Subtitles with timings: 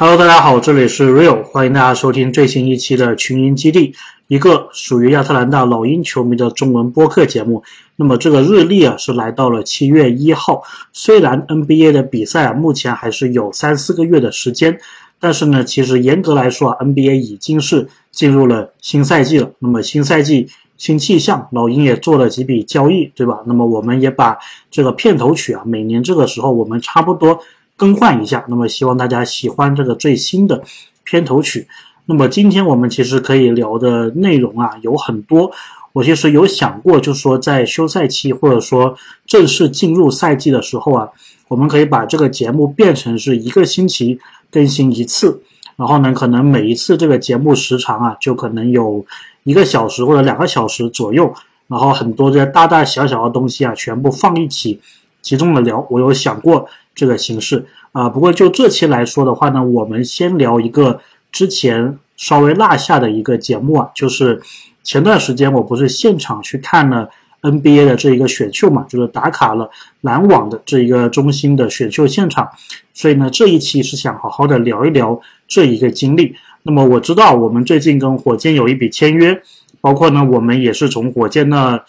[0.00, 3.92] Hello，大家好，这里是 Real，欢迎大家收听最新一期的群英基地，
[4.28, 7.64] 一个属于亚特兰大老鹰球迷的中文播客节目。
[7.96, 10.62] 那么这个日历啊是来到了七月一号，
[10.92, 14.78] 虽然 NBA 的比赛啊目前还是有三四个月的时间，
[15.18, 19.50] 但是呢，其实严格来说啊，NBA 已经是进入了新赛季了。
[19.58, 23.40] 那么新赛季新气象，老鹰也做了几笔交易，对吧？
[23.46, 24.38] 那么我们也把
[24.70, 27.40] 这个片头曲啊，每年这个时候我们差不多。
[27.78, 30.62] 更换一下，那么希望大家喜欢这个最新的
[31.04, 31.68] 片头曲。
[32.06, 35.50] 那么今天我们其实可以聊的内容啊有很多，
[35.92, 38.96] 我其实有想过，就是说在休赛期或者说
[39.26, 41.08] 正式进入赛季的时候啊，
[41.46, 44.18] 我们可以把这个节目变成是一个星期
[44.50, 45.40] 更新一次，
[45.76, 49.04] 然后呢，可能每一次这个节目时长啊就可能有
[49.44, 51.32] 一个小时或者两个小时左右，
[51.68, 54.80] 然后很多这大大小小的东西啊全部放一起
[55.22, 56.68] 集中的聊，我有想过。
[56.98, 64.42] 这个形式啊，不过就这期来说的话呢，我们先聊一个之前稍微落下的一个节目啊，就是
[64.82, 67.08] 前段时间我不是现场去看了
[67.42, 72.50] NBA 的这一个选秀嘛，就是打卡了篮网的这一个中心的选秀现场，
[72.92, 76.34] 所以呢，这一期是想好好的聊一聊这一个经历。
[76.64, 79.40] 那么我知道我们最近跟火箭有一笔签约，
[79.80, 81.80] 包括呢，我们也是从火箭那。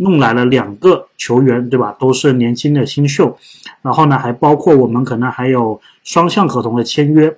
[0.00, 1.96] 弄来了两个球员，对吧？
[1.98, 3.36] 都是年轻的新秀，
[3.82, 7.36] 然后呢，还包括我们可能还有双向合同的签约，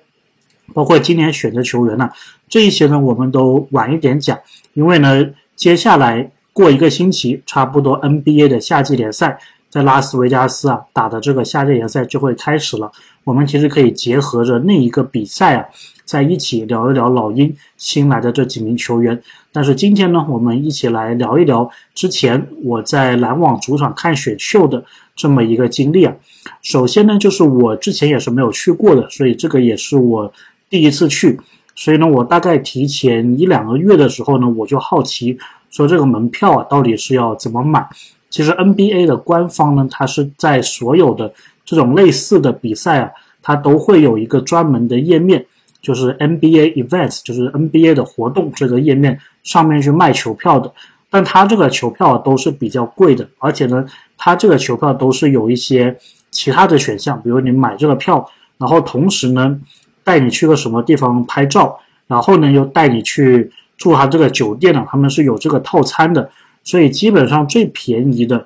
[0.73, 2.09] 包括今年选的球员呢，
[2.47, 4.37] 这一些呢，我们都晚一点讲，
[4.73, 12.91] 因为呢，接下来过一个星期，差不多 NBA 的夏季联赛在拉斯维加斯啊打的这个夏季联赛就会开始了，
[13.23, 15.65] 我们其实可以结合着那一个比赛啊。
[16.05, 19.21] 在一起聊一聊老鹰新来的这几名球员，
[19.51, 24.83] 但是今天呢，我们一起来聊一聊之前我在篮网主场看选秀的
[25.15, 26.13] 这么一个经历啊。
[26.61, 30.31] 首先呢，就是我之前也是没有去过的，所以这个也是我
[30.69, 31.39] 第一次去，
[31.75, 35.37] 所以呢，我大概提前一两个月的时候呢，我就好奇
[35.69, 37.87] 说这个门票啊到底是要怎么买。
[38.29, 41.33] 其实 NBA 的官方呢，它是在所有的
[41.63, 43.11] 这种类似的比赛啊，
[43.41, 45.45] 它都会有一个专门的页面。
[45.81, 50.71] 就是 NBA events，就是 NBA 的活动这个页面上面去卖球票的，
[51.09, 53.83] 但它这个球票都是比较贵的，而且呢，
[54.15, 55.97] 它这个球票都是有一些
[56.29, 59.59] 其他的选项，比如你买这个票，然后同时呢
[60.03, 66.29] 带你去个什么地方拍照，然后呢又带你去住他这个酒店呢，他们是有这个套餐的，
[66.63, 68.45] 所以基本上最便宜的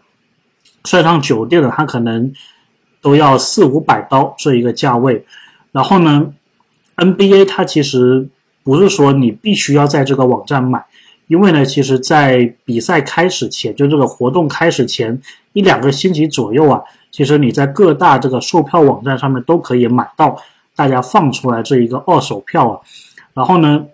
[0.85, 2.31] 算上酒店的，它可能
[3.01, 5.25] 都要四五百刀这一个价位，
[5.73, 6.33] 然后呢。
[6.97, 8.27] NBA 它其实
[8.63, 10.83] 不是说你必须要在这个网站买，
[11.27, 15.19] 因为呢，其实，在比赛开始前，就这个活动开始前
[15.53, 20.35] 一两个星期左右啊，其实你在各大这个售票网站上面都可以买到
[20.75, 22.79] 大家放出来这一个二手票啊。
[23.33, 23.85] 然后呢，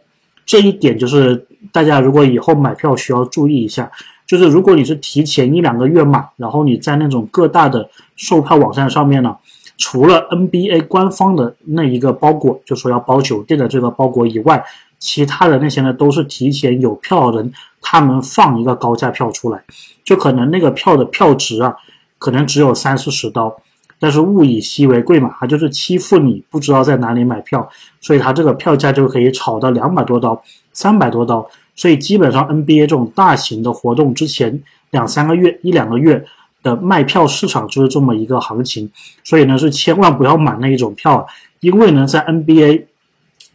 [0.45, 3.91] 这一点就是大家如果以后买票需要注意一下，
[4.27, 9.35] 就是如果你是提前一两个月买，然后你在那种各大的售票网站上面呢。
[9.83, 14.63] 除了 NBA 官方的那一个包裹，就说要包酒店的这个包裹以外，
[14.99, 19.59] 其他的那些呢都是提前有票人他们放一个高价票出来，
[20.03, 21.75] 就可能那个票的票值啊，
[22.19, 23.59] 可能只有三四十刀，
[23.99, 27.67] 但是物以稀为贵嘛，他就是欺负你不知道在哪里买票，
[27.99, 30.39] 所以他这个票价就可以炒到两百多刀、
[30.73, 36.23] 三百多刀，所以基本上 NBA 这种大型的活动之前两三个月、一两个月。
[36.63, 38.89] 的卖票市场就是这么一个行情，
[39.23, 41.25] 所以呢是千万不要买那一种票，
[41.59, 42.83] 因为呢在 NBA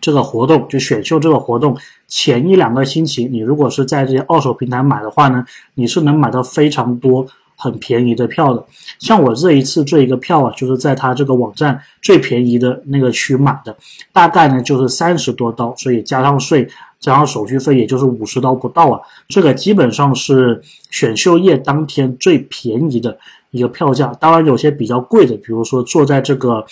[0.00, 1.76] 这个活动就选秀这个活动
[2.08, 5.44] 前一两个星期，你如果是在这些二手平台买的话呢，
[5.74, 8.64] 你是能买到非常多很便宜的票的。
[8.98, 13.76] 像我这一次这一个票啊，就是在他这个网站最便宜的那个区买的，
[14.12, 16.68] 大概呢就是三十多刀，所以加上税。
[16.98, 19.00] 加上手续费，也就是五十刀不到啊！
[19.28, 23.18] 这个基本上是选秀夜当天最便宜的
[23.50, 24.06] 一个票价。
[24.20, 26.64] 当然，有些比较贵的，比如说坐在这个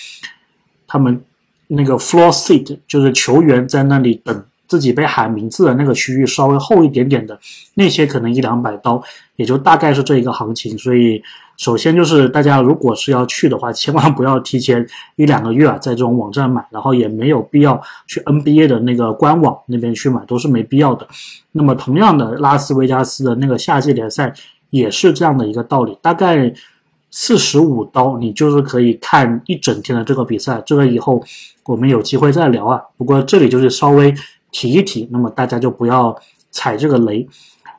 [0.87, 1.23] 他们
[1.69, 4.45] 那个 floor seat，就是球员在那里等。
[4.67, 7.39] 自己被喊名字的那个区域稍微厚一点点的
[7.75, 9.03] 那些，可能一两百刀，
[9.37, 10.77] 也就大概是这一个行情。
[10.79, 11.23] 所以，
[11.57, 14.85] 首先就是大家如果是要去的话，千万不要提前
[15.17, 21.07] 一两个月啊，在这种网站买，然后也没有必要去 NBA 的那个官网那边去买，都是没必要的。
[21.53, 24.33] 那么，同样的，拉斯维加斯的那个夏季联赛
[24.71, 26.53] 也是这样的一个道理，大概
[27.11, 30.63] 四十五刀，你就是可以看一整天的这个比赛。
[30.65, 31.23] 这个以后
[31.67, 32.81] 我们有机会再聊啊。
[32.97, 34.13] 不过这里就是稍微。
[34.55, 36.17] 提一提，那么大家就不要
[36.53, 37.29] 踩这个雷。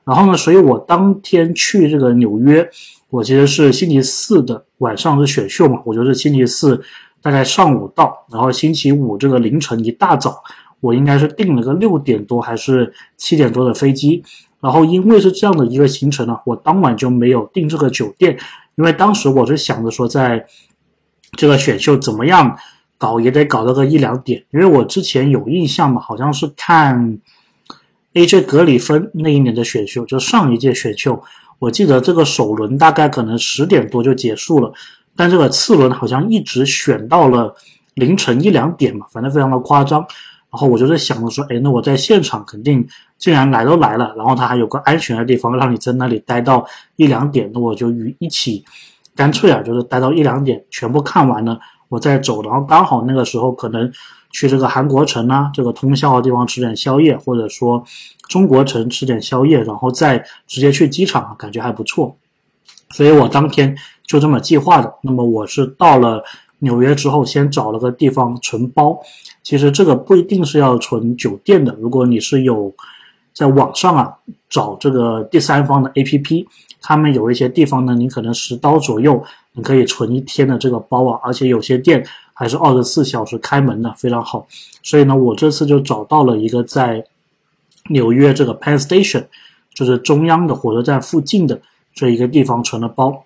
[0.04, 2.70] 然后呢，所以我当天去这个纽约，
[3.10, 6.84] 我其实是星期四的晚上是选秀嘛，我就是星期四
[7.22, 10.44] 大概上午到，然后星期五这个凌晨一大早，
[10.82, 14.22] 我应该是订了个六点多还是七点多的飞机。
[14.60, 18.38] 然后因为是这样的一个行程呢，我当晚就没有订这个酒店，
[18.76, 20.46] 因为当时我是想着说，在
[21.38, 22.58] 这个选秀怎么样
[22.98, 27.20] 搞也得搞到个一两点，因为我之前有印象嘛，好像是看
[28.14, 31.22] AJ 格里芬那一年的选秀，就上一届选秀，
[31.60, 34.72] 我记得这个首轮大概可能十点多就结束了，
[35.16, 37.54] 但这个次轮好像一直选到了
[37.96, 40.06] 凌晨一两点嘛，反正非常的夸张。
[40.52, 42.88] 然后我就在想着说，哎，那我在现场肯定，
[43.18, 46.66] 既然来都来了，然后他还有个安全的地方让你在那里待到
[46.96, 48.64] 一两点，那我就与一起，
[49.18, 51.60] 干脆啊，就是待到一两点，全部看完了，
[51.90, 52.42] 我再走。
[52.44, 53.92] 然后刚好那个时候可能
[54.32, 57.84] 去这个韩国城啊，这个通宵的地方吃点宵夜，或者说
[58.28, 62.16] 中国城吃点宵夜，然后再直接去机场，感觉还不错。
[62.92, 64.94] 所以我当天就这么计划的。
[65.04, 66.24] 那么我是到了。
[66.60, 68.98] 纽约之后，先找了个地方存包。
[69.44, 71.76] 其实这个不一定是要存酒店的。
[71.80, 72.74] 如果你是有
[73.34, 74.12] 在网上啊
[74.50, 76.46] 找这个第三方的 APP，
[76.82, 79.22] 他们有一些地方呢，你可能十刀左右，
[79.56, 81.20] 你可以存一天的这个包啊。
[81.24, 84.46] 而且有些店还是二十四小时开门的，非常好。
[84.84, 87.04] 所以呢，我这次就找到了一个在
[87.90, 89.26] 纽约这个 Penn Station，
[89.74, 91.60] 就是中央的火车站附近的
[91.94, 93.26] 这一个地方存了包。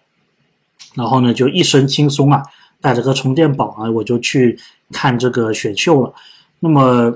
[0.96, 2.42] 然后呢，就一身轻松啊。
[2.82, 4.58] 带着个充电宝啊，我就去
[4.94, 6.14] 看这个选秀了。
[6.62, 7.14] 那么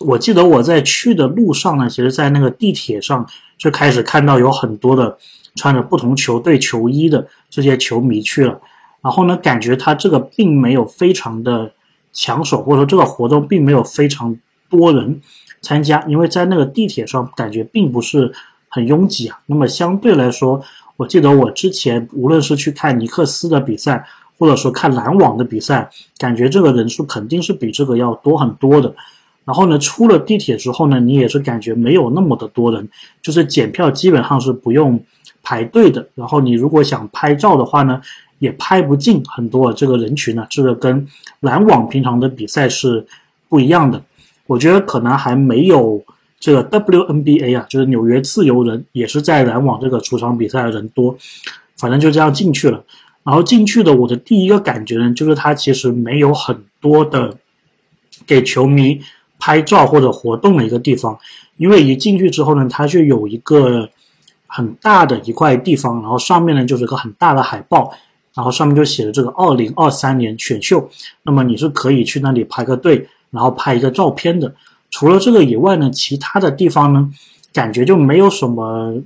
[0.00, 3.26] 我记得我在去的路上呢，其实，在那个地铁上
[3.56, 5.16] 就开始看到有很多的
[5.58, 8.58] 穿着不同球队球衣的这些球迷去了。
[9.02, 11.72] 然后呢，感觉他这个并没有非常的
[12.12, 14.34] 抢手，或者说这个活动并没有非常
[14.70, 15.20] 多人
[15.60, 18.32] 参加，因为在那个地铁上感觉并不是
[18.68, 19.38] 很拥挤啊。
[19.46, 20.62] 那么相对来说，
[20.96, 24.06] 我记得我之前无论是去看尼克斯的比赛。
[24.40, 28.94] 或者说看篮网的比赛，感觉这个人数肯定是比这个要多很多的。
[29.44, 32.88] 然后呢，出了地铁之后呢，你也是感觉没有那么的多人，
[33.20, 35.02] 就是检票基本上是不用
[35.48, 36.06] 排队的。
[36.14, 37.98] 然后你如果想拍照的话呢，
[38.38, 40.46] 也拍不进很多这个人群呢。
[40.50, 41.08] 这个跟
[41.40, 43.06] 篮网平常的比赛是
[43.48, 44.02] 不一样的。
[44.46, 46.02] 我觉得可能还没有
[46.38, 51.16] 这个 WNBA 啊，就是纽约自由人也是在篮网这个主场比赛的人多。
[51.78, 52.84] 反正就这样进去了。
[53.22, 57.34] 然后进去的我的第一个感觉呢，就是它其实没有很多的
[58.26, 59.00] 给球迷
[59.38, 61.18] 拍照或者活动的一个地方，
[61.56, 63.88] 因为一进去之后呢，它就有一个
[64.48, 67.92] 很大的一块地方，然后上面呢就是个很大的海报，
[68.34, 70.90] 然后上面就写着这个二零二三年选秀，
[71.22, 74.52] 那么你是可以去那里排个队，然后拍一个照片的。
[74.90, 77.08] 除了这个以外呢，其他的地方呢，
[77.52, 79.00] 感觉就没有什么。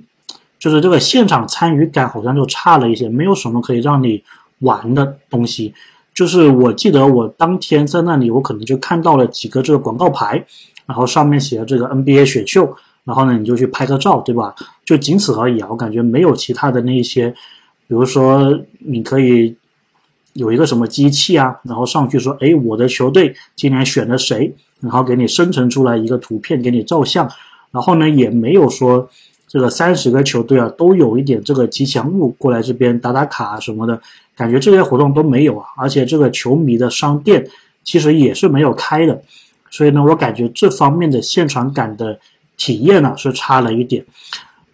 [0.59, 4.23] 就是这个现场参与感好像就差了一些，没有什么可以让你
[4.61, 5.75] 玩的东西。
[6.15, 10.41] 就是我记得我当天在那里，我可能就看到了几个这个广告牌，
[10.87, 14.54] 然后上面写着这个 NBA 选秀，然后呢你就去拍个照，对吧？
[14.84, 17.31] 就仅此而已啊，我感觉没有其他的那一些，
[17.87, 19.56] 比如说你可以
[20.34, 27.31] 有一个什么机器啊，然后上去说，哎，我的球队今年选了谁，然后给你生成出来一个图片给你照相，
[27.70, 29.08] 然后呢也没有说。
[29.48, 34.00] 这个三十个球队啊，都有一点这个吉祥物过来这边打打卡什么的，
[34.34, 35.67] 感觉这些活动都没有啊。
[35.77, 37.46] 而且这个球迷的商店
[37.84, 39.20] 其实也是没有开的，
[39.70, 42.19] 所以呢，我感觉这方面的现场感的
[42.62, 44.04] 体验呢是差了一点。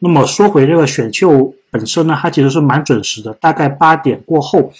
[0.00, 4.70] 那么说回这个选秀本身呢，它其实是蛮准时的，大概八点过后，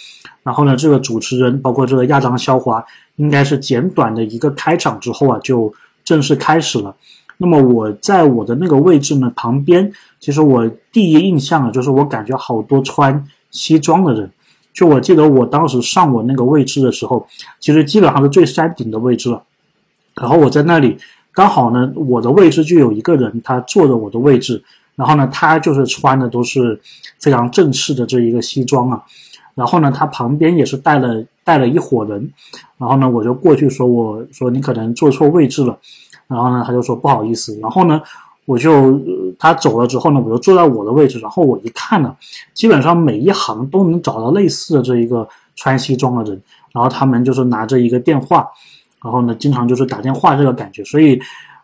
[0.43, 2.85] 然后呢，这个主持人包括这个亚当肖华，
[3.15, 5.73] 应该是简短的一个开场之后啊，就
[6.03, 6.95] 正式开始了。
[7.37, 14.29] 那么我在我的那个位置呢，旁边其实我第一印象啊，就是我感觉好多穿西装的人。
[14.71, 17.27] 就我记得我当时上我那个位置的时候，
[17.59, 19.41] 其实基本上是最山顶的位置了。
[20.15, 20.97] 然后我在那里
[21.33, 24.61] 刚好呢，我的位置就有一个人，他坐着我的位置。
[24.95, 26.77] 然后呢，他就是穿的都是
[27.19, 29.01] 非常正式的这一个西装啊。
[29.55, 32.29] 然后呢，他旁边也是带了带了一伙人。
[32.77, 35.77] 然后呢，我就过去说，我说你可能坐错位置了。
[36.27, 37.57] 然后呢，他就说不好意思。
[37.61, 38.01] 然后呢，
[38.45, 38.99] 我就
[39.37, 41.17] 他走了之后呢，我就坐在我的位置。
[41.19, 42.13] 然后我一看呢，
[42.53, 46.41] 基本上每一行都能找到类似的这一个穿西装的人。
[46.73, 48.47] 然后他们就是拿着一个电话，
[49.03, 50.83] 然后呢，经常就是打电话这个感觉。
[50.83, 51.19] 所以，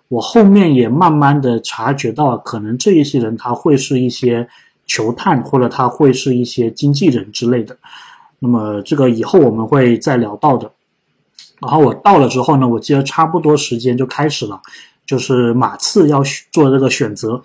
[0.08, 4.48] 我后面也慢慢的察觉到，可能这一些人他会是一些
[4.86, 7.75] 球探，或者他会是一些经纪人之类的。
[8.39, 10.72] 那么这个以后我们会再聊到的。
[11.62, 14.62] 然后我到了之后呢，我记得差不多时间就开始了，
[15.06, 17.42] 就是马刺要做这个选择。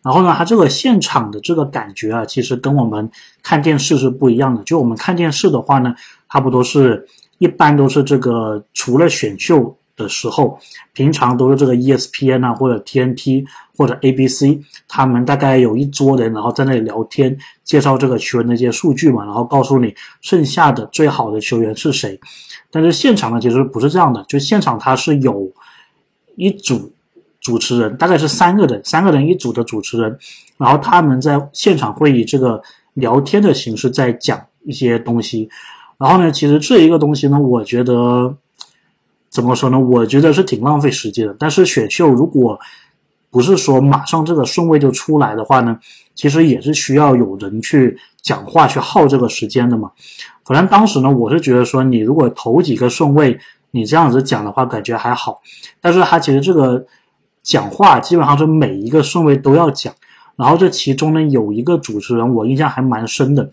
[0.00, 3.10] 然后呢，他这个现场的这个感觉啊，其实跟我们
[3.42, 4.62] 看电视是不一样的。
[4.62, 5.94] 就我们看电视的话呢，
[6.30, 7.06] 差不多是
[7.38, 10.58] 一般都是这个除了选秀的时候，
[10.92, 13.44] 平常都是这个 ESPN 啊或者 TNT
[13.76, 14.44] 或者 ABC，
[14.86, 22.18] 他们大概有一桌人，然后在那里聊天，介绍这个球员的一些数据嘛，然后告诉你剩下的最好的球员是谁。
[22.70, 25.50] 但是现场呢，其实不是这样的，就现场它是有
[26.36, 26.92] 一组
[27.40, 30.16] 主持人，大概是三个人，三个人一组的主持人，
[30.58, 32.62] 然后他们在现场会以这个
[32.94, 35.48] 聊天的形式在讲一些东西。
[35.98, 38.36] 然后呢，其实这一个东西呢，我觉得
[39.28, 39.78] 怎么说呢？
[39.78, 41.34] 我觉得是挺浪费时间的。
[41.38, 42.58] 但是选秀如果
[43.30, 45.78] 不是说马上这个顺位就出来的话呢，
[46.14, 49.90] 其实也是需要有人去讲话去耗这个时间的嘛。
[50.44, 53.38] 反正当时呢，我是觉得说，你如果头几个顺位
[53.72, 55.42] 你这样子讲的话，感觉还好。
[55.80, 56.86] 但是他其实这个
[57.42, 59.92] 讲话基本上是每一个顺位都要讲。
[60.36, 63.50] 然后这其中呢，有一个主持人我印象还蛮深的，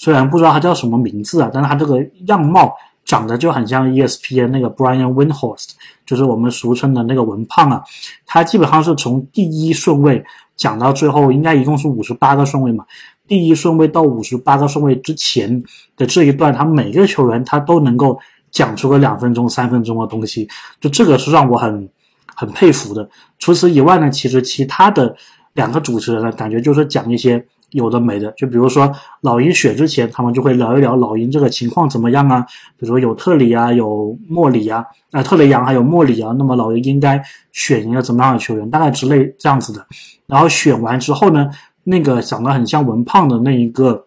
[0.00, 5.72] 虽然不知道他叫什么名字啊，但是他这个样貌长得就很像 ESPN 那个 Brian Windhorst，
[6.06, 7.82] 就是我们俗称的那个文胖啊。
[8.24, 10.24] 他基本上是从第一顺位
[10.56, 12.82] 讲到最后，应该一共是五十八个顺位嘛。
[13.28, 15.62] 第一顺位到五十八个顺位之前
[15.98, 18.18] 的这一段，他每个球员他都能够
[18.50, 20.48] 讲出个两分钟、三分钟的东西，
[20.80, 21.86] 就这个是让我很
[22.34, 23.06] 很佩服的。
[23.38, 25.14] 除此以外呢，其实其他的
[25.52, 32.40] 两个主持人呢，感觉就是讲一些有的没的，就比如说老鹰选之前，他们就会聊一聊老鹰这个情况怎么样啊，
[32.78, 37.22] 比如说有特里啊，有莫里啊，啊特雷杨还有莫里啊，那么老鹰应该
[37.52, 39.86] 选一个怎么样的球员，大概之类这样子的。
[40.26, 41.50] 然后选完之后呢？
[41.82, 44.06] 那个长得很像文胖的那一个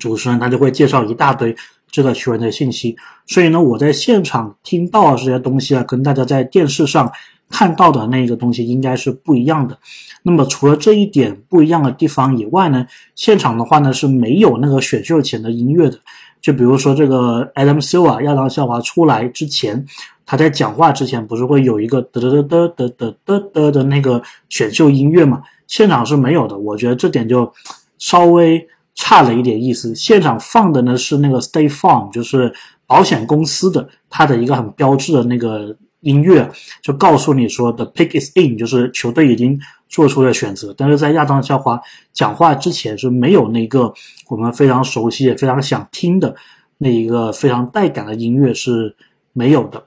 [0.00, 1.54] 主持人，他就会介绍一大堆
[1.88, 2.96] 这个球员的信息。
[3.26, 7.10] 所以呢，我在现场听到这些东西啊，跟大家在电视上
[7.50, 9.76] 看到的那个东西应该是不一样的。
[10.22, 15.98] 那么除了这一点不一样的地方以外呢，现场的话呢是没有那个选秀前的音乐的。
[16.40, 19.84] 就比如说这个 Adam Silver 亚当肖华出来之前，
[20.24, 25.42] 他在讲话之前不是会有一个嘚嘚嘚嘚嘚嘚嘚的那个选秀音乐嘛？
[25.66, 27.52] 现场是没有的，我觉得这点就
[27.98, 29.94] 稍微差了一点意思。
[29.94, 32.50] 现场放的呢是那个 Stay Farm，就是
[32.86, 36.50] 保险公司的它的一个很标志的那个音乐，
[36.82, 40.74] 就告诉你说 The pick is in，就是球队已经做出了选择。
[40.76, 41.80] 但是在亚当肖华
[42.12, 43.92] 讲话之前是没有那个
[44.28, 46.34] 我们非常熟悉也非常想听的
[46.78, 48.94] 那一个非常带感的音乐是
[49.32, 49.82] 没有的。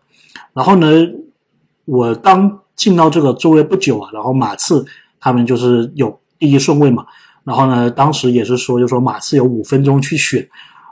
[0.53, 0.87] 然后呢，
[1.85, 4.85] 我刚进到这个座位不久啊，然后马刺。
[5.25, 7.05] 他们就是有第一顺位嘛，
[7.45, 10.45] 然后呢，当时也是说，就说马刺有五分钟去选，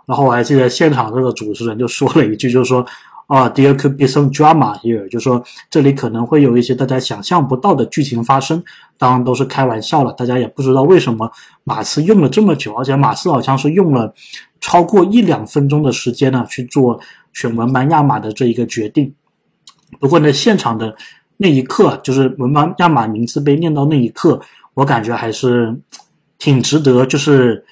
[0.05, 2.85] 然后我还记得现场这个主持人就说了一句，就是说
[3.31, 8.61] 啊，there could be some drama here，就是说这里可能会有一些大家想象不到的剧情发生，
[8.97, 11.31] 当然都是开玩笑了，大家也不知道为什么
[11.63, 14.13] 马刺用了这么久，而且马刺好像是用了
[14.59, 16.99] 超过一两分钟的时间呢去做
[17.31, 19.13] 选文班亚马的这一个决定，
[19.99, 20.95] 不过呢，现场的。
[21.43, 24.39] 那一刻，就是文班亚马名字被念到那一刻，
[24.75, 25.75] 我感觉还是
[26.37, 27.65] 挺值得，就是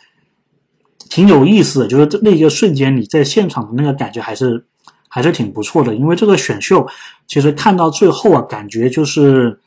[1.07, 1.87] 挺有意思的。
[1.87, 4.65] 就是那一个瞬间，你在现场的那个感觉还是
[5.09, 5.93] 还是挺不错的。
[5.93, 6.87] 因为这个选秀，
[7.27, 9.59] 其实看到最后啊，感觉就是，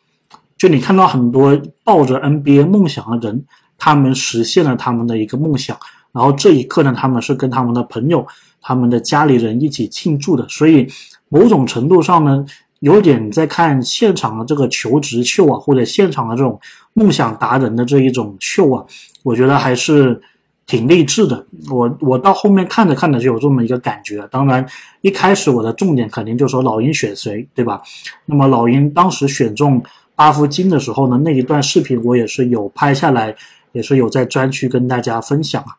[0.57, 3.45] 就你看到很多抱着 NBA 梦想的人，
[3.77, 5.77] 他们实现了他们的一个梦想。
[6.13, 8.27] 然后这一刻呢，他们是跟他们的朋友、
[8.63, 10.49] 他们的家里人一起庆祝的。
[10.49, 10.89] 所以
[11.29, 12.47] 某种程度上呢。
[12.83, 16.61] 有点在看现场的这个求职秀啊，或者现场的这种
[16.95, 18.85] 梦想达人的这一种秀啊，
[19.23, 20.21] 我觉得还是
[20.67, 21.45] 挺励志的。
[21.71, 24.27] 我我到后面看着看着就有这么一个感觉。
[24.31, 24.67] 当然，
[25.01, 27.83] 一开始我的重点肯定就说老鹰选谁，对吧？
[28.27, 29.83] 那么老鹰当时选中
[30.17, 33.35] 阿夫金的时候呢，那一段视频我也是有拍下来，
[33.73, 35.77] 也是有在专区跟大家分享啊。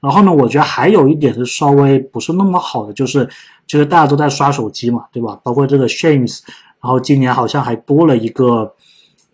[0.00, 3.28] 然后呢，我觉得还有一点是稍微不是那么好的，就是。
[3.66, 5.40] 其实大家都在刷手机嘛，对吧？
[5.42, 6.40] 包括这个 Shames，
[6.82, 8.70] 然后今年好像还多了一个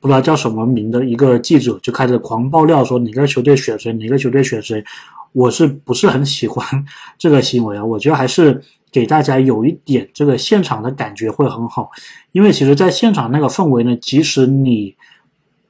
[0.00, 4.82] 不知道叫什么名的一个记者，就开始狂爆料说哪个球队选谁，哪个球队选谁。
[5.32, 6.64] 我是不是很喜欢
[7.18, 7.84] 这个行为啊？
[7.84, 11.90] 我觉得还是给大家有一点这个现场的感觉会很好，
[12.32, 14.96] 因为其实在现场那个氛围呢，即使你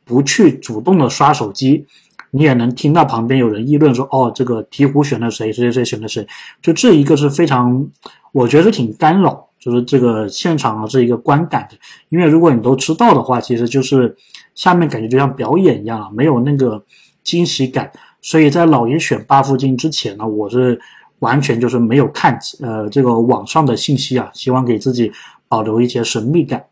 [0.05, 1.87] 不去主动的刷手机。
[2.33, 5.53] 你也能听到旁边有人议论说：“哦，这个鹈鹕选了谁？
[5.53, 6.25] 谁谁谁选了谁？”
[6.63, 7.85] 就这一个是非常，
[8.31, 11.77] 我觉得挺干扰，就是这个现场的这一个观感的。
[12.09, 14.17] 因为如果你都知道的话，其实就是
[14.55, 16.83] 下面感觉就像表演一样了，没有那个
[17.23, 17.93] 惊喜感。
[18.23, 20.81] 所以在老鹰选八夫金之前呢，我是
[21.21, 25.13] 完全就是没有看呃这个网上的信息啊，希望给自己
[25.47, 26.65] 保留一些神秘感。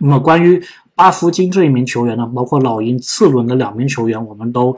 [0.00, 0.60] 那么关于。
[0.96, 4.74] 巴夫金这一名球员呢，包括老鹰次轮的两名球员，我们都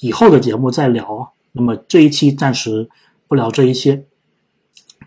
[0.00, 1.32] 以后的节目再聊。
[1.52, 2.86] 那么这一期暂时
[3.26, 4.04] 不聊这一些。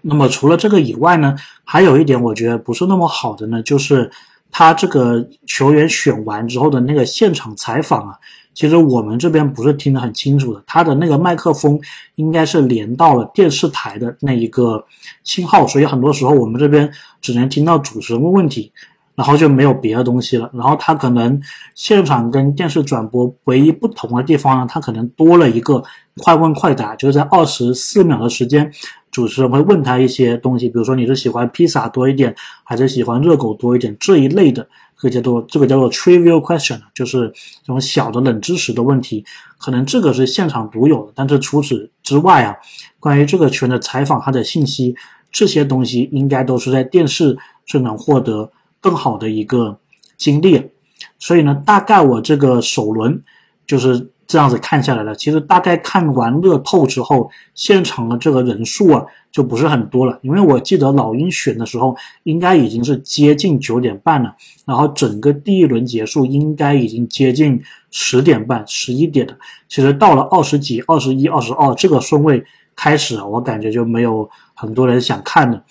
[0.07, 4.09] 那么除了这个以外呢，还有一点我觉得不是那么好的呢，就是
[4.51, 8.15] 他这个球员选完之后的那个现场采访啊，
[8.53, 11.79] 其实我们这边不是听得很清楚的，他的那个麦克风
[12.15, 14.85] 应该是连到了电视台的那一个
[15.23, 18.71] 信号，所以很多时候我们这边只能听到主持人问问题。
[19.15, 20.49] 然后就没有别的东西了。
[20.53, 21.41] 然后他可能
[21.73, 25.83] 现场跟电视转播唯一不同的地方呢，他可能多了一个
[26.17, 28.71] 快问快答，就是在二十四秒的时间，
[29.11, 34.67] 主持人会问他一些东西，比如说你是喜欢披萨多一点，还是喜欢热狗多一点这一类的，
[34.97, 37.29] 这个叫做这个叫做 trivial question，就是
[37.63, 39.25] 这种小的冷知识的问题，
[39.57, 41.11] 可能这个是现场独有的。
[41.15, 42.55] 但是除此之外啊，
[42.99, 44.95] 关于这个群的采访，它的信息
[45.31, 48.51] 这些东西应该都是在电视是能获得。
[48.85, 49.79] 更好的一个
[50.15, 50.69] 经历，
[51.17, 53.19] 所以呢，大概我这个首轮
[53.65, 55.15] 就是这样子看下来了。
[55.15, 69.35] 其实大概看完乐透之后，现场的这个人数啊就不是很多了，因为我记得老鹰选的时候应该已经是接近九点半了，然后整个第一轮结束应该已经接近十点半、十一点了。
[69.67, 75.63] 其实到了二十几、二十一、二十二这个顺位开始，我感觉就没有很多人想看了。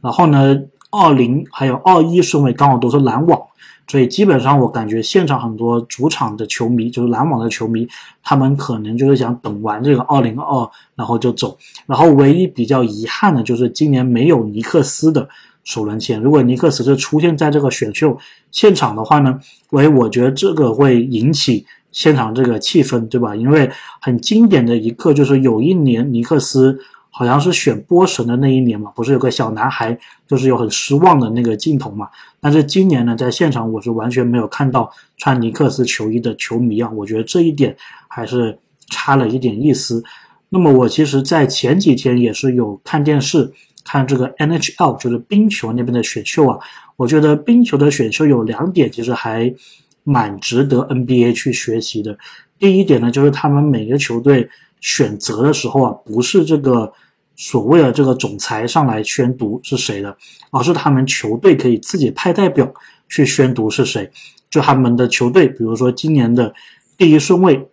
[0.00, 0.58] 然后呢？
[0.92, 3.40] 二零还有二一顺位刚好都是篮网，
[3.88, 7.88] 所以基本上我感觉现场很多主场的球迷，就是篮网的球迷，
[8.22, 11.56] 他们可能就是想等完这个二零二，然后就走。
[11.86, 15.26] 然后唯一比较遗憾的就是今年没有尼克斯的
[15.64, 16.20] 首轮签。
[16.20, 18.14] 如果尼克斯是出现在这个选秀
[18.50, 23.34] 现场的话呢，喂，我觉得这个会引起现场这个气氛，对吧？
[23.34, 23.70] 因为
[24.00, 26.78] 很经典的一刻就是有一年尼克斯。
[27.14, 32.08] 好像是选波神的那一年嘛，不是有个小男孩，就是有很失望的那个镜头嘛。
[32.40, 37.76] 但是今年呢，在现场我是完全没有看到穿尼克斯球衣的球迷啊，我觉得这一点
[38.08, 40.02] 还是差了一点意思。
[40.48, 43.52] 那么我其实，在前几天也是有看电视
[43.84, 46.58] 看这个 NHL，就是冰球那边的选秀啊。
[46.96, 49.54] 我觉得冰球的选秀有两点，其实还
[50.02, 52.16] 蛮值得 NBA 去学习的。
[52.58, 54.48] 第一点呢，就是他们每个球队
[54.82, 56.92] 选择的时候啊，不是这个。
[57.34, 60.14] 所谓的这个总裁上来宣读是谁的，
[60.50, 62.70] 而是他们球队可以自己派代表
[63.08, 64.08] 去宣读是谁。
[64.50, 66.54] 就他们的球队，比如说今年的
[66.98, 67.66] 第一顺位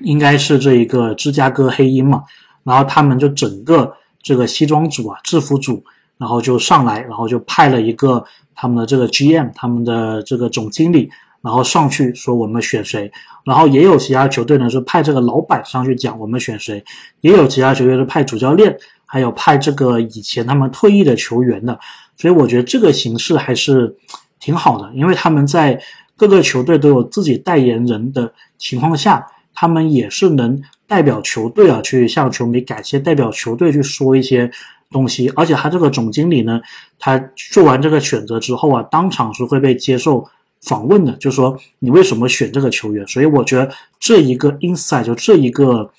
[0.00, 2.24] 应该是这一个芝加哥黑鹰嘛，
[2.64, 5.82] 然后他们就整个这个西装组啊、制服组，
[6.18, 11.08] 然后就上来，然后就派了一个他们的这个 GM，他们的这个总经理。
[11.42, 13.10] 然后上去说我们选谁，
[13.44, 16.82] 然后也有其他球队呢是派这个老板上去讲我们选谁，
[17.20, 21.76] 也有其他球队是派主教练，还有派这个以前他们退役的球员的，
[22.16, 23.92] 所以我觉得这个形式还是
[24.38, 25.76] 挺好的，因为他们在
[26.16, 34.48] 各个球队都有自己代言人的情况下，他们也是能代表球队啊去向球迷感谢，代表球队去说一些
[34.92, 36.60] 东西，而且他这个总经理呢，
[37.00, 40.24] 他做完这个选择之后啊，当场是会被接受。
[40.62, 43.06] 访问的，就是说你为什么选这个球员？
[43.06, 45.90] 所以我觉得这一个 insight 就这一个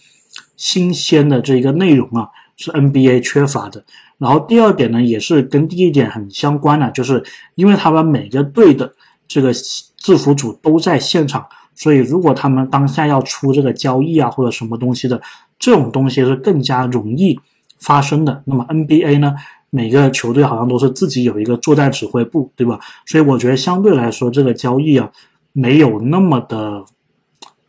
[0.55, 3.83] 新鲜的这一个内容啊，是 NBA 缺乏的。
[4.17, 7.21] 然后第二点呢，也是跟第一点很相关的，就是
[7.55, 8.93] 因为他们每个队的
[9.27, 9.51] 这个
[9.97, 11.45] 制服组都在现场，
[11.75, 15.21] 所以如果他们当下要出这个交易啊或者什么东西的，
[15.59, 17.37] 这种东西是更加容易
[17.79, 18.41] 发生的。
[18.45, 19.35] 那么 NBA 呢？
[19.75, 22.79] 每个球队好像都是自己有一个作战指挥部，对吧？
[23.07, 25.11] 所以我觉得相对来说，这个交易啊，
[25.51, 26.85] 没有那么的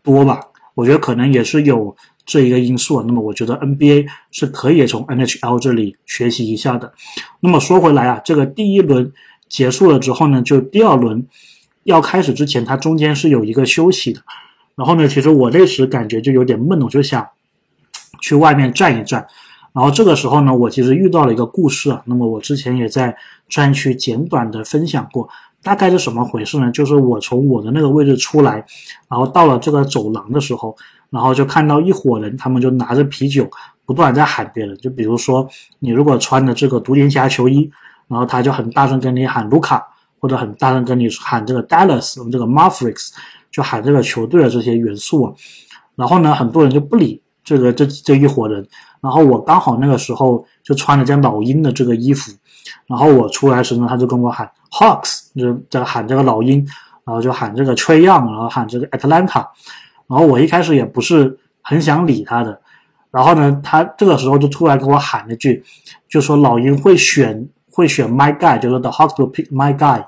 [0.02, 0.38] 多吧。
[0.74, 3.02] 我觉得可能也是有这一个因素。
[3.04, 6.92] 那么我觉得 NBA 是可以从 NHL 这里学习一下的。
[7.40, 9.10] 那么说回来啊，这个第一轮
[9.48, 11.26] 结束了之后呢，就第二轮
[11.84, 14.20] 要开始之前，它中间是有一个休息的。
[14.74, 17.26] 然后呢，其实我那时感觉就有点闷，我就想
[18.20, 19.26] 去外面转一转。
[19.74, 22.00] 然后这个时候呢，我其实遇到了一个故事啊。
[22.06, 23.14] 那么我之前也在
[23.48, 25.28] 专区简短的分享过，
[25.64, 26.70] 大概是什么回事呢？
[26.70, 28.64] 就是我从我的那个位置出来，
[29.08, 30.76] 然后到了这个走廊的时候，
[31.10, 33.50] 然后就看到一伙人，他们就拿着啤酒，
[33.84, 34.76] 不断在喊别人。
[34.78, 35.48] 就比如说，
[35.80, 37.68] 你如果穿的这个独行侠球衣，
[38.06, 39.84] 然后他就很大声跟你喊卢卡，
[40.20, 43.10] 或者很大声跟你喊这个 Dallas，我们这个 Mavericks，
[43.50, 45.34] 就喊这个球队的这些元素啊。
[45.96, 48.66] 然后呢，很多人就不理这个这这一伙人。
[49.00, 52.32] 然后我刚好那个时候就穿了件老鹰的这个衣服，
[52.86, 56.66] 然后我出来时呢，他就跟我喊 Hawks，就在喊这个老鹰，
[57.04, 59.46] 然后就喊这个 Trey Young，然后喊这个 Atlanta，
[60.06, 62.58] 然后我一开始也不是很想理他的，
[63.10, 65.62] 然后呢，他这个时候就突然跟我喊了句，
[66.08, 70.02] 就说老鹰会选会选 My Guy，就是 The Hawks will pick My Guy，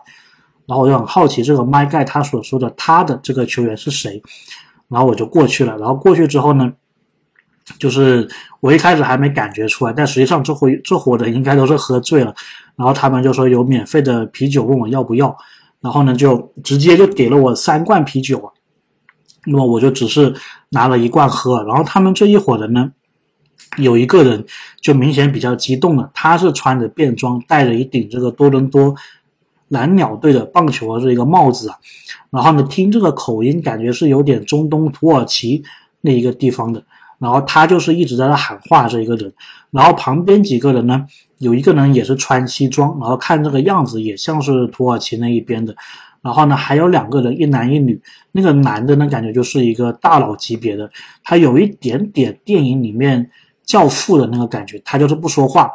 [0.65, 4.23] 然后我就很好奇这个 My Guy 他所说的他的这个球员是谁，
[4.89, 6.73] 然后我就过去了，然后过去之后呢。
[7.79, 8.29] 就是
[8.61, 12.33] 我一开始还没感觉出来，但实际上这伙这伙人应该都是喝醉了，
[12.77, 15.37] 然后他们就说有免费的啤酒，问我要不要，
[15.81, 18.53] 然后呢就直接就给了我三罐啤酒啊，
[19.47, 20.33] 那么我就只是
[20.71, 22.93] 拿了一罐喝，然后他们这一伙人呢，
[23.79, 24.47] 有一个人
[24.81, 28.95] 就明显比较激动了，他是穿着便装，戴着一顶这个多伦多
[29.69, 31.77] 蓝鸟队的棒球的这一个帽子啊，
[32.31, 35.65] 然后呢听这个口音，感觉是有点中东土耳其
[36.03, 36.81] 那一个地方的。
[37.19, 39.33] 然后他就是一直在那喊话这一个人，
[39.71, 41.07] 然后旁边几个人呢，
[41.39, 45.75] 有一个人也是穿西装，然后看这个样子也像是土耳其那一边的，
[46.21, 48.01] 然后呢还有两个人，一男一女，
[48.33, 50.91] 那个男的呢感觉就是一个大佬级别的，
[51.25, 53.31] 他有一点点电影里面
[53.65, 55.71] 教父的那个感觉，他就是不说话，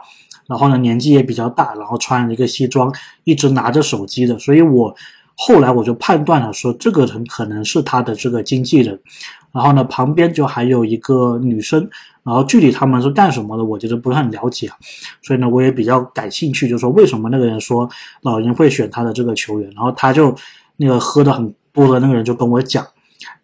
[0.48, 4.96] 然后呢年纪也比较大，然后穿了一个西装，一直拿着手机的，所以我。
[5.44, 9.00] 后来我就判断了，说这个人可能是他的这个经纪人，
[9.52, 11.90] 然后呢，旁边就还有一个女生，
[12.24, 14.70] 然后具体他们是干什么的，我觉得不是很了解，
[15.22, 17.90] 所以呢，我也比较感兴趣，就是说为什么那个人说
[18.22, 20.34] 老鹰会选他的这个球员，然后他就
[20.78, 22.86] 那个喝的很多的那个人就跟我讲，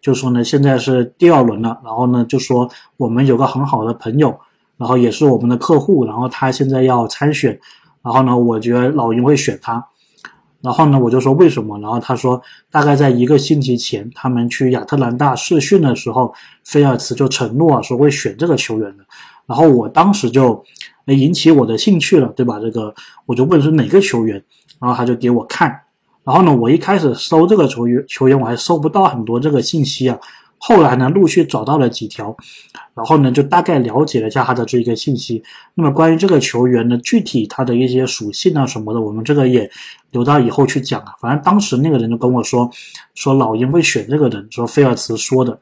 [0.00, 4.38] 就说呢，现在是第二轮了，然后呢，就说我们有个很好的朋友，
[4.76, 7.58] 然后也是我们的客户，然后他现在要参选，
[8.02, 9.84] 然后呢，我觉得老鹰会选他。
[10.60, 11.78] 然后呢，我就说为什么？
[11.78, 12.40] 然后他说，
[12.70, 19.04] 大概在一个星期前，他们去亚特兰大试训的时候，菲尔茨就承诺说会选这个球员的。
[19.46, 20.64] 然后我当时就，
[21.06, 22.58] 引起我的兴趣了，对吧？
[22.60, 22.92] 这个
[23.24, 24.42] 我就问是哪个球员，
[24.80, 25.68] 然后他就给我看。
[26.24, 30.18] 然后呢，我一开始搜这个球员，球员我还搜不到很多这个信息啊。
[30.60, 32.36] 后来呢，陆续找到了几条，
[32.92, 35.40] 然后呢，就大概了解了一下他的这一个信息。
[35.74, 39.70] 那么关于这个球员呢，具体他的一些属性啊什么的，我们这个也
[40.10, 41.14] 留到以后去讲啊。
[41.20, 42.68] 反正当时那个人就跟我说，
[43.14, 45.58] 说老鹰会选这个人，说菲尔茨说的。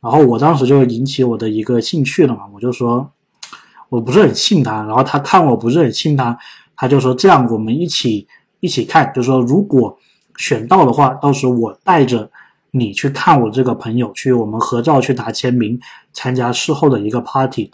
[0.00, 3.10] 然后我当时就引起我的一个兴趣了嘛，我就说
[3.88, 4.84] 我不是很信他。
[4.84, 6.38] 然后他看我不是很信他，
[6.76, 8.26] 他就说这样我们一起
[8.60, 9.98] 一起看，就说如果
[10.36, 12.30] 选到的话，到时候我带着。
[12.72, 15.78] 你去看我这个朋友，去我们合照，去打签名，
[16.12, 17.70] 参加事后的一个 party。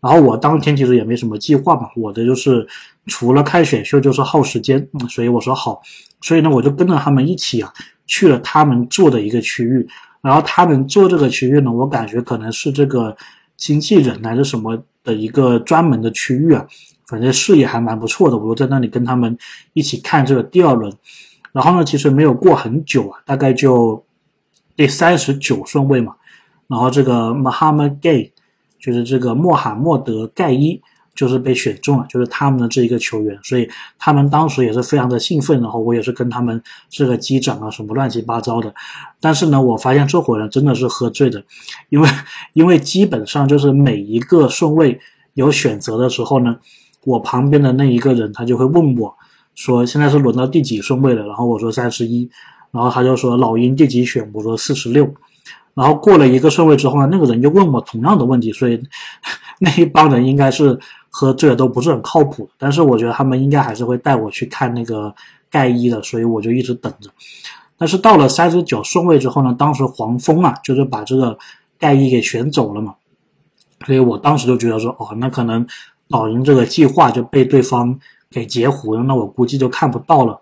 [0.00, 2.64] 然后我当天其实也没什么计划嘛，我的就是
[3.06, 5.82] 除了看选秀就是耗时间，所以我说好。
[6.20, 7.72] 所以呢，我就跟着他们一起啊，
[8.06, 9.86] 去了他们做的一个区域。
[10.20, 13.16] 然后他们做这个区域呢，我感觉可能是这个
[13.56, 16.64] 经纪人还是什么的一个专门的区域啊，
[17.06, 18.36] 反正视野还蛮不错的。
[18.36, 19.36] 我就在那里跟他们
[19.72, 20.92] 一起看这个第二轮。
[21.52, 24.05] 然后呢，其实没有过很久啊，大概就。
[24.76, 26.14] 第三十九顺位嘛，
[26.68, 28.32] 然后这个 Muhammad Gay
[28.78, 30.80] 就是这个穆罕默德盖伊，
[31.14, 33.66] 就是被选中了，就是他们的这一个球员，所以
[33.98, 38.72] 他们当时也是非常的兴奋，然后我也是跟他们这个击掌啊什么乱七八糟的，
[39.18, 41.42] 但是呢，我发现这伙人真的是喝醉的，
[41.88, 42.08] 因为
[42.52, 45.00] 因为基本上就是每一个顺位
[45.32, 46.58] 有选择的时候呢，
[47.04, 49.16] 我旁边的那一个人他就会问我，
[49.54, 52.30] 说现在是轮到第几顺位了，然后我说三十一。
[52.70, 54.30] 然后他就说老鹰第几选？
[54.32, 55.12] 我说四十六。
[55.74, 58.82] 然后过了一个顺位之后呢，那个人就问我同样的问题，所以
[59.60, 60.78] 那一帮人应该是
[61.10, 62.48] 喝醉了，都不是很靠谱。
[62.56, 65.14] 但是我觉得他们应该还是会带我去看那个
[65.50, 67.10] 盖伊的，所以我就一直等着。
[67.76, 71.36] 但是到了三十九顺位之后呢，当时黄蜂啊，就是把这个
[71.78, 72.94] 盖伊给选走了嘛，
[73.84, 75.66] 所以我当时就觉得说，哦，那可能
[76.08, 77.98] 老鹰这个计划就被对方。
[78.30, 80.40] 给截胡了，那我估计就看不到了。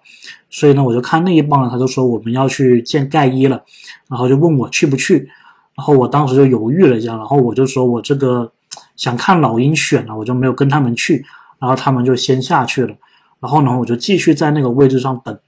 [0.50, 3.62] 所以呢，我就看那一帮人，他就说我们要去见盖伊了，
[4.08, 5.28] 然后就问我去不去。
[5.76, 8.50] 然后我当时就犹豫了一下，然后我就说我这个
[8.96, 11.24] 想看老鹰选了，我就没有跟他们去。
[11.58, 12.94] 然后他们就先下去了。
[13.40, 15.38] 然后呢，我就继续在那个位置上等。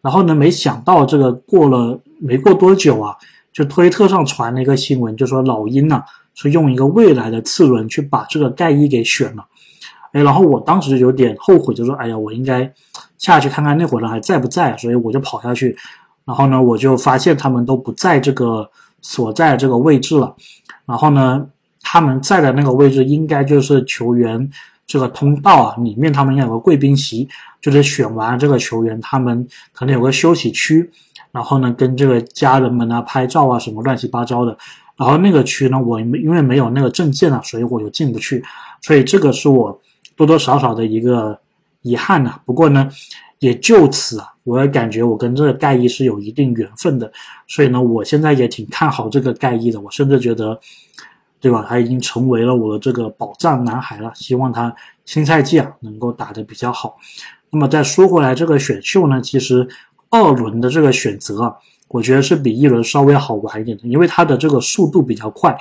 [0.00, 3.14] 然后呢，没想到这个过了没过多久啊，
[3.52, 6.02] 就推特上传了一个新闻，就说老鹰呢
[6.34, 9.44] 是用一个未来的次轮去把这个盖伊给选了。
[10.12, 12.68] 哎，然后我当时就有点后悔，就说：“哎呀，我应该
[13.16, 15.76] 下去看看那伙人还在不在。”所以我就跑下去，
[16.24, 18.68] 然后呢，我就发现他们都不在这个
[19.00, 20.34] 所在这个位置了。
[20.84, 21.46] 然后呢，
[21.80, 24.50] 他们在的那个位置应该就是球员
[24.84, 27.28] 这个通道啊，里面他们应该有个贵宾席，
[27.60, 30.90] 就是选完这个球员，他们可能有个休息区，
[31.30, 34.58] 然后呢，跟这个家人们啊拍照啊什么乱七八糟的。
[34.96, 38.42] 然后那个区呢，我因为没有那个证件啊，所以我就进不去。
[38.80, 39.80] 所以这个是我。
[40.20, 41.40] 多多少少的一个
[41.80, 42.90] 遗憾呐，不过呢，
[43.38, 47.10] 也就此啊，我也感觉我跟这个盖伊是有一定缘分的，
[47.48, 50.60] 所以呢，我现在也挺看好这个盖伊的，我甚至觉得，
[51.40, 51.64] 对吧？
[51.66, 54.70] 他已经成为了我的这个宝藏男孩了，希望他
[55.06, 56.98] 新赛季啊能够打得比较好。
[57.48, 59.66] 那么再说回来，这个选秀呢，其实
[60.10, 61.54] 二轮的这个选择啊，
[61.88, 65.58] 我觉得是比一轮稍微好玩一点的，因为它的这个速度比较快。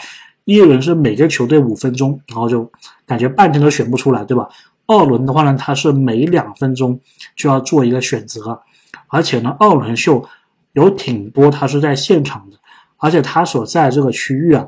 [0.55, 2.69] 一轮是每个球队五分钟，然后就
[3.05, 4.47] 感觉半天都选不出来，对吧？
[4.87, 6.99] 二轮的话呢，它是每两分钟
[7.35, 8.59] 就要做一个选择，
[9.07, 10.27] 而且呢，二轮秀
[10.73, 12.57] 有挺多它是在现场的，
[12.97, 14.67] 而且它所在这个区域啊，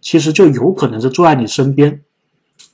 [0.00, 2.00] 其实就有可能是坐在你身边，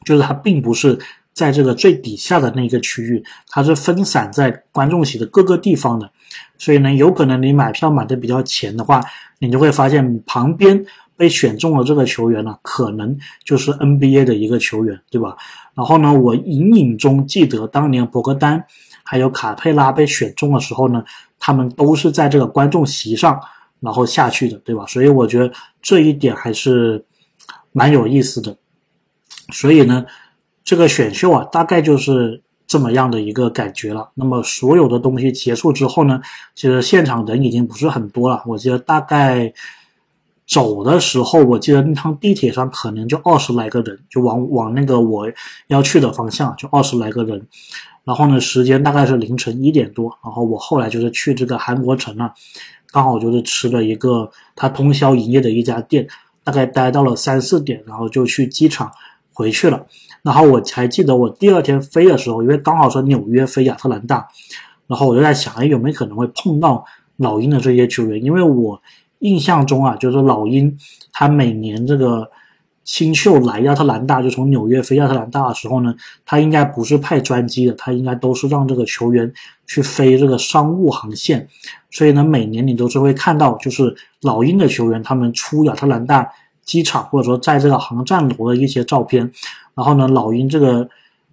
[0.04, 0.98] 就是它并不是。
[1.34, 6.10] 在这个最底下的那个区域，它是分散在观众席的各个地方的，
[6.58, 9.00] 所以呢，有可能你买票买的比较前的话，
[9.38, 10.84] 你就会发现旁边
[11.18, 15.36] 被选中了这个球员呢，可能就是 NBA 的一个球员，对吧？
[15.74, 18.64] 然后呢，我隐隐中记得当年博格丹
[19.02, 21.04] 还有卡佩拉被选中的时候呢，
[21.38, 23.38] 他们都是在这个观众席上
[23.80, 24.86] 然后下去的，对吧？
[24.86, 25.52] 所以我觉得
[25.82, 27.04] 这一点还是
[27.72, 28.56] 蛮有意思的，
[29.52, 30.06] 所以呢。
[30.64, 34.10] 这个选秀啊，大概就是这么样的一个感觉了。
[34.12, 36.20] 那么所有的东西结束之后呢，
[36.54, 38.42] 其实现场人已经不是很多了。
[38.44, 39.50] 我记得大概
[40.48, 45.30] 走的时候，我记得那趟地铁上可能就二十来个人，就往往那个我
[45.66, 47.46] 要去的方向就二十来个人。
[48.02, 50.10] 然后呢，时间大概是凌晨一点多。
[50.24, 52.32] 然后我后来就是去这个韩国城啊，
[52.90, 56.08] 刚好就是吃了一个他通宵营业的一家店，
[56.42, 58.90] 大概待到了三四点，然后就去机场
[59.34, 59.84] 回去了。
[60.22, 64.26] 然后我还记得我第二天飞的时候，因为刚好是纽约飞亚特兰大，
[64.86, 66.82] 然后我就在想，哎，有没有可能会碰到
[67.18, 68.24] 老鹰的这些球员？
[68.24, 68.80] 因为我
[69.20, 70.78] 印象中啊，就是老鹰
[71.12, 72.30] 他每年这个
[72.84, 79.30] 新秀来亚特兰大，就从纽约飞亚特兰大的时候呢，他应该不是派专机的，他应该都是让这个球员
[79.66, 81.46] 去飞这个商务航线。
[81.90, 86.26] 所以呢，每年你都是会看到，就是老鹰的球员他们出亚特兰大
[86.64, 89.30] 机场，或者说在这个航站楼的一些照片。
[89.74, 90.88] 然后呢，老鹰这个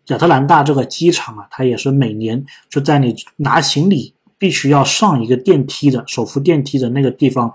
[0.07, 4.13] 亚特兰大这个机场啊，它也是每年就在你拿行李
[4.45, 7.51] 必须要上一个电梯的手扶电梯的那个地方，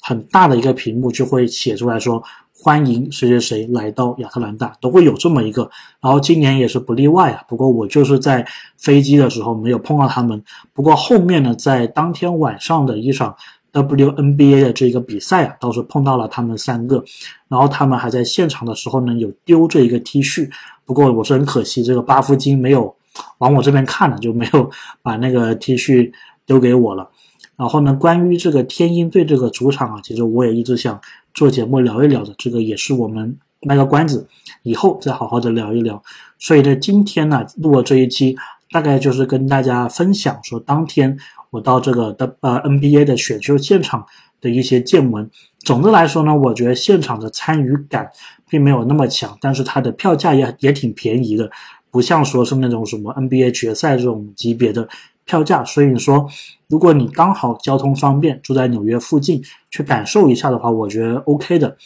[0.00, 2.22] 很大的一个屏幕就会写出来说
[2.58, 5.70] 欢迎谁谁谁来到亚特兰大，都会有这么一个。
[6.00, 7.42] 然后今年也是不例外啊。
[7.46, 8.46] 不过我就是在
[8.78, 10.42] 飞机的时候没有碰到他们。
[10.72, 13.36] 不过后面呢，在当天晚上的一场。
[13.72, 17.04] WNBA 的这个比赛啊，倒是碰到了他们三个，
[17.46, 20.50] 然后他们还在现场的时候呢，有丢这一个 T 恤。
[20.84, 22.92] 不过我是很可惜，这个巴夫金没有
[23.38, 24.68] 往我这边看了，就没有
[25.02, 26.10] 把那个 T 恤
[26.50, 27.08] 丢给我了。
[27.56, 31.00] 然后呢，关于这个天鹰队这个主场啊，其实我也一直想
[31.32, 34.26] 做节目聊一聊的，这个也是我们卖个关子，
[34.64, 36.02] 以后再好好的聊一聊。
[36.40, 38.36] 所以呢，今天呢录了这一期，
[38.72, 41.16] 大概就是跟大家分享说当天。
[41.50, 44.06] 我到这个的呃 NBA 的选秀现场
[44.40, 45.28] 的一些见闻，
[45.64, 48.08] 总的来说呢，我觉得现场的参与感
[48.48, 51.50] 并没有那么强，但是它的票价也也挺便宜的，
[51.90, 54.88] 不像说是那种什么 NBA 决赛这种级别的
[55.30, 55.62] 票价。
[55.64, 56.26] 所以说，
[56.68, 59.40] 如果你刚好交通方便，住在纽约附近，
[59.70, 61.76] 去感受一下的话，我觉得 OK 的。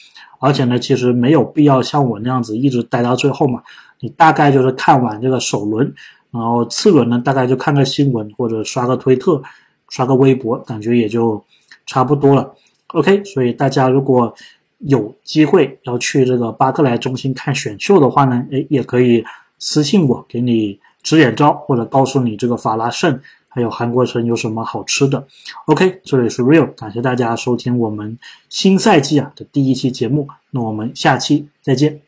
[0.41, 3.63] 而且呢，其实没有必要像我那样子一直待到最后嘛，
[4.01, 5.95] 你大概就是看完这个首轮。
[6.31, 9.41] 然后次轮呢，大概就看个新闻或者刷个推特、
[9.89, 11.45] 刷个微博，感觉也就
[11.87, 12.53] 差不多了。
[12.89, 14.35] OK，所以大家如果
[14.79, 19.25] 有机会要去这个巴克莱中心看选秀的话呢，诶，也可以
[19.59, 25.25] 私信我，给你指点招，或者告诉你这个法拉盛还有韩国城有什么好吃的。
[25.67, 32.04] OK，这里是 Real，感谢大家收听我们新赛季啊的第一期节目，那我们下期再见。